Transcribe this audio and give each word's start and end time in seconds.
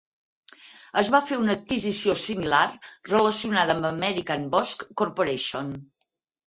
Es 1.01 1.11
va 1.15 1.19
fer 1.27 1.37
una 1.41 1.55
adquisició 1.57 2.17
similar 2.23 2.63
relacionada 3.13 3.79
amb 3.79 3.89
American 3.95 4.53
Bosch 4.57 4.87
Corporation. 5.05 5.73